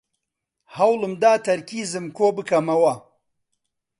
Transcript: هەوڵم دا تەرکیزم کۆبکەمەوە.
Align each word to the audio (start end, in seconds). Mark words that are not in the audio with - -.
هەوڵم 0.75 1.13
دا 1.23 1.33
تەرکیزم 1.45 2.05
کۆبکەمەوە. 2.17 2.93